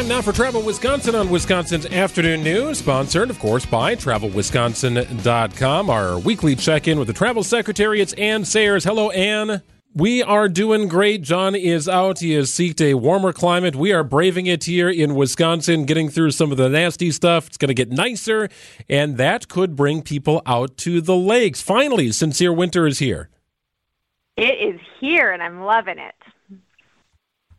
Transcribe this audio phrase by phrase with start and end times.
[0.00, 5.90] Time now for Travel Wisconsin on Wisconsin's Afternoon News, sponsored, of course, by TravelWisconsin.com.
[5.90, 8.00] Our weekly check in with the Travel Secretary.
[8.00, 8.84] It's Anne Sayers.
[8.84, 9.60] Hello, Anne.
[9.94, 11.20] We are doing great.
[11.20, 12.20] John is out.
[12.20, 13.76] He has seeked a warmer climate.
[13.76, 17.48] We are braving it here in Wisconsin, getting through some of the nasty stuff.
[17.48, 18.48] It's going to get nicer,
[18.88, 21.60] and that could bring people out to the lakes.
[21.60, 23.28] Finally, sincere winter is here.
[24.38, 26.14] It is here, and I'm loving it.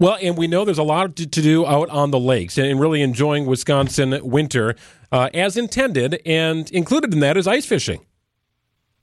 [0.02, 2.80] Well, and we know there's a lot to, to do out on the lakes and
[2.80, 4.76] really enjoying Wisconsin winter
[5.12, 8.04] uh, as intended, and included in that is ice fishing.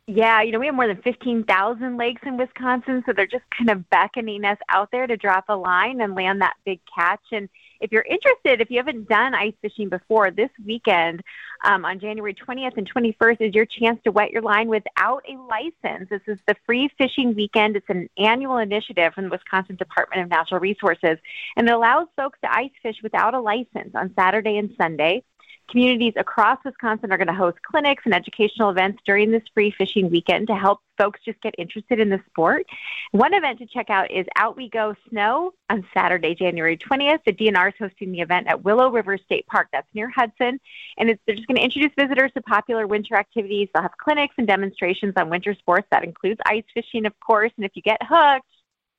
[0.08, 3.70] Yeah, you know, we have more than 15,000 lakes in Wisconsin, so they're just kind
[3.70, 7.22] of beckoning us out there to drop a line and land that big catch.
[7.30, 7.48] And
[7.80, 11.22] if you're interested, if you haven't done ice fishing before, this weekend
[11.64, 15.36] um, on January 20th and 21st is your chance to wet your line without a
[15.48, 16.08] license.
[16.10, 17.76] This is the free fishing weekend.
[17.76, 21.18] It's an annual initiative from the Wisconsin Department of Natural Resources,
[21.56, 25.22] and it allows folks to ice fish without a license on Saturday and Sunday.
[25.68, 30.10] Communities across Wisconsin are going to host clinics and educational events during this free fishing
[30.10, 32.66] weekend to help folks just get interested in the sport.
[33.12, 37.18] One event to check out is Out We Go Snow on Saturday, January 20th.
[37.26, 39.68] The DNR is hosting the event at Willow River State Park.
[39.70, 40.58] That's near Hudson.
[40.96, 43.68] And they're just going to introduce visitors to popular winter activities.
[43.74, 45.86] They'll have clinics and demonstrations on winter sports.
[45.90, 47.52] That includes ice fishing, of course.
[47.56, 48.46] And if you get hooked,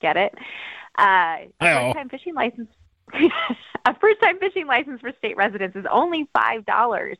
[0.02, 0.36] get it.
[0.98, 1.38] Uh,
[1.94, 2.70] time fishing license
[3.86, 7.16] a first time fishing license for state residents is only $5.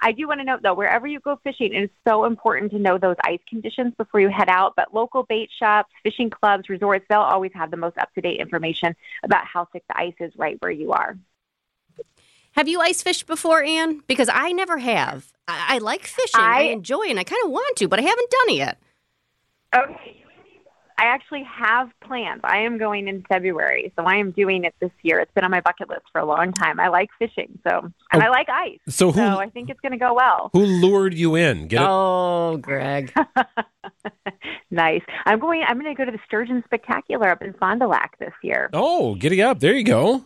[0.00, 2.78] I do want to note, though, wherever you go fishing, it is so important to
[2.78, 4.74] know those ice conditions before you head out.
[4.76, 8.40] But local bait shops, fishing clubs, resorts, they'll always have the most up to date
[8.40, 11.16] information about how thick the ice is right where you are.
[12.52, 14.02] Have you ice fished before, Anne?
[14.06, 15.32] Because I never have.
[15.48, 16.40] I, I like fishing.
[16.40, 18.56] I, I enjoy it, and I kind of want to, but I haven't done it
[18.56, 18.78] yet.
[19.74, 20.21] Okay,
[20.98, 22.40] I actually have plans.
[22.44, 25.18] I am going in February, so I am doing it this year.
[25.20, 26.78] It's been on my bucket list for a long time.
[26.80, 28.78] I like fishing, so and oh, I like ice.
[28.88, 30.50] So, who, so I think it's going to go well.
[30.52, 31.68] Who lured you in?
[31.68, 33.12] Get oh, Greg.
[34.70, 35.02] nice.
[35.24, 35.62] I'm going.
[35.66, 38.70] I'm going to go to the Sturgeon Spectacular up in Fond du Lac this year.
[38.72, 39.60] Oh, giddy up!
[39.60, 40.24] There you go.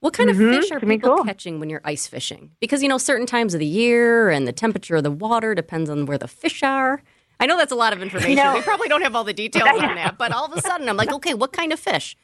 [0.00, 0.48] What kind mm-hmm.
[0.48, 1.24] of fish are people cool.
[1.24, 2.52] catching when you're ice fishing?
[2.60, 5.88] Because you know, certain times of the year and the temperature of the water depends
[5.90, 7.02] on where the fish are.
[7.38, 8.34] I know that's a lot of information.
[8.36, 8.54] No.
[8.54, 10.96] We probably don't have all the details on that, but all of a sudden I'm
[10.96, 12.16] like, okay, what kind of fish?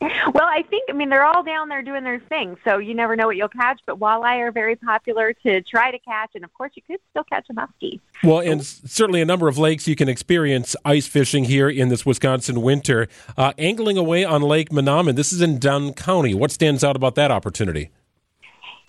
[0.00, 3.16] Well, I think I mean they're all down there doing their thing, so you never
[3.16, 3.80] know what you'll catch.
[3.84, 7.24] But walleye are very popular to try to catch, and of course you could still
[7.24, 8.00] catch a muskie.
[8.24, 12.06] Well, and certainly a number of lakes you can experience ice fishing here in this
[12.06, 13.08] Wisconsin winter.
[13.36, 15.14] Uh, angling away on Lake Menominee.
[15.14, 16.32] This is in Dunn County.
[16.32, 17.90] What stands out about that opportunity?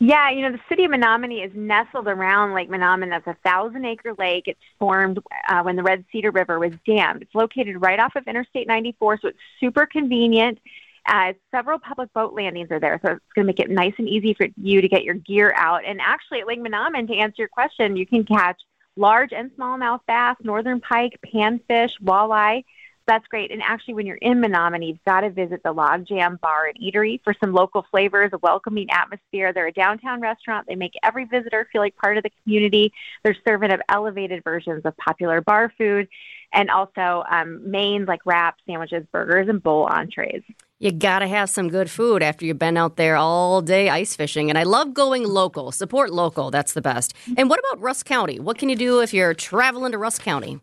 [0.04, 3.12] Yeah, you know, the city of Menomonie is nestled around Lake Menominee.
[3.12, 4.46] That's a thousand acre lake.
[4.48, 7.22] It's formed uh, when the Red Cedar River was dammed.
[7.22, 10.58] It's located right off of Interstate 94, so it's super convenient.
[11.06, 14.10] Uh, several public boat landings are there, so it's going to make it nice and
[14.10, 15.86] easy for you to get your gear out.
[15.86, 18.60] And actually, at Lake Menominee, to answer your question, you can catch
[18.96, 22.64] large and smallmouth bass, northern pike, panfish, walleye
[23.08, 23.52] that's great.
[23.52, 26.78] And actually, when you're in Menomonie, you've got to visit the Log Jam Bar and
[26.80, 29.54] Eatery for some local flavors, a welcoming atmosphere.
[29.54, 30.68] They're a downtown restaurant.
[30.68, 32.94] They make every visitor feel like part of the community.
[33.24, 36.08] They're serving up elevated versions of popular bar food
[36.54, 40.44] and also um, mains like wraps, sandwiches, burgers, and bowl entrees.
[40.80, 44.50] You gotta have some good food after you've been out there all day ice fishing.
[44.50, 45.72] And I love going local.
[45.72, 46.52] Support local.
[46.52, 47.14] That's the best.
[47.38, 48.40] And what about Rusk County?
[48.40, 50.60] What can you do if you're traveling to Rusk County?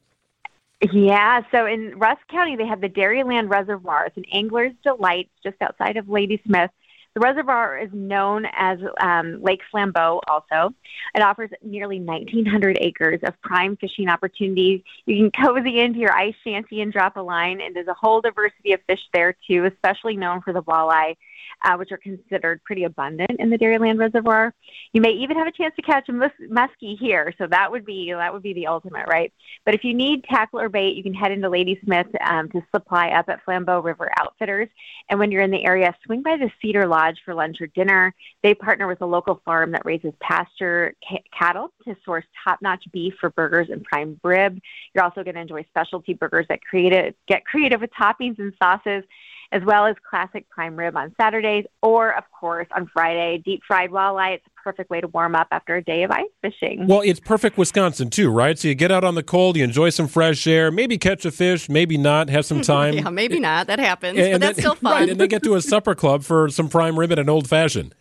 [0.80, 4.06] Yeah, so in Rusk County, they have the Dairyland Reservoir.
[4.06, 6.70] It's an angler's delight just outside of Ladysmith.
[7.14, 10.72] The reservoir is known as um, Lake Flambeau also.
[11.16, 14.82] It offers nearly 1,900 acres of prime fishing opportunities.
[15.04, 18.20] You can cozy into your ice shanty and drop a line, and there's a whole
[18.20, 21.16] diversity of fish there too, especially known for the walleye
[21.64, 24.54] uh, which are considered pretty abundant in the Dairyland Reservoir.
[24.92, 27.84] You may even have a chance to catch a mus- muskie here, so that would
[27.84, 29.32] be that would be the ultimate, right?
[29.64, 33.08] But if you need tackle or bait, you can head into Ladysmith um, to supply
[33.08, 34.68] up at Flambeau River Outfitters.
[35.08, 38.14] And when you're in the area, swing by the Cedar Lodge for lunch or dinner.
[38.42, 43.14] They partner with a local farm that raises pasture ca- cattle to source top-notch beef
[43.20, 44.58] for burgers and prime rib.
[44.94, 49.04] You're also going to enjoy specialty burgers that create get creative with toppings and sauces
[49.52, 53.90] as well as classic prime rib on Saturdays, or of course on Friday, deep fried
[53.90, 54.34] walleye.
[54.34, 56.86] It's a perfect way to warm up after a day of ice fishing.
[56.86, 58.58] Well, it's perfect Wisconsin too, right?
[58.58, 61.30] So you get out on the cold, you enjoy some fresh air, maybe catch a
[61.30, 62.94] fish, maybe not, have some time.
[62.94, 63.66] yeah, maybe not.
[63.68, 64.92] That happens, and, but and that's then, still fun.
[64.98, 67.28] Right, and then they get to a supper club for some prime rib and an
[67.28, 67.94] old fashioned.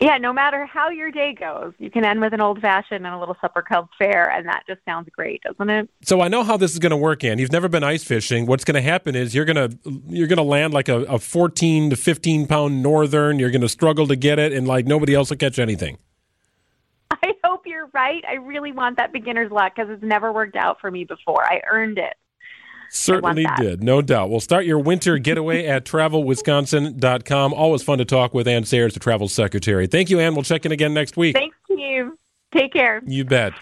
[0.00, 3.14] Yeah, no matter how your day goes, you can end with an old fashioned and
[3.14, 5.88] a little supper club fare, and that just sounds great, doesn't it?
[6.02, 7.22] So I know how this is going to work.
[7.22, 8.46] And you've never been ice fishing.
[8.46, 11.18] What's going to happen is you're going to you're going to land like a, a
[11.18, 13.38] 14 to 15 pound northern.
[13.38, 15.98] You're going to struggle to get it, and like nobody else will catch anything.
[17.10, 18.24] I hope you're right.
[18.28, 21.44] I really want that beginner's luck because it's never worked out for me before.
[21.44, 22.14] I earned it.
[22.94, 24.30] Certainly did, no doubt.
[24.30, 27.52] We'll start your winter getaway at travelwisconsin.com.
[27.52, 29.88] Always fun to talk with Anne Sayers, the travel secretary.
[29.88, 30.34] Thank you, Anne.
[30.34, 31.36] We'll check in again next week.
[31.36, 32.16] Thank you.
[32.52, 33.02] Take care.
[33.04, 33.52] You bet.